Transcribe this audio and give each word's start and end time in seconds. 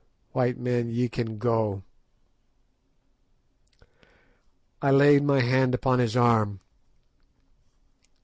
White 0.31 0.57
men, 0.57 0.89
ye 0.89 1.07
can 1.09 1.37
go." 1.37 1.83
I 4.81 4.89
laid 4.89 5.21
my 5.23 5.41
hand 5.41 5.75
upon 5.75 5.99
his 5.99 6.17
arm. 6.17 6.59